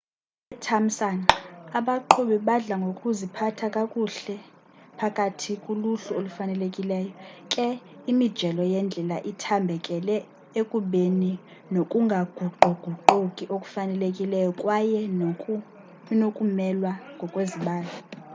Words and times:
ngethamsanqa 0.49 1.35
abaqhubi 1.77 2.37
badla 2.47 2.75
ngokuziphatha 2.83 3.65
kakuhle 3.75 4.35
phakathi 4.99 5.51
kuluhlu 5.63 6.09
olufanelekileyo 6.19 7.11
ke 7.51 7.65
imijelo 8.11 8.63
yendlela 8.73 9.17
ithambekele 9.31 10.15
ekubeni 10.59 11.31
nokungaguquguquki 11.73 13.45
okufanelekileyo 13.55 14.49
kwaye 14.61 14.99
inokumelwa 16.13 16.91
ngokwezibalo 17.15 17.93